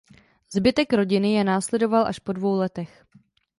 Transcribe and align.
Zbytek 0.49 0.93
rodiny 0.93 1.31
je 1.31 1.43
následoval 1.43 2.07
až 2.07 2.19
po 2.19 2.33
dvou 2.33 2.57
letech. 2.59 3.05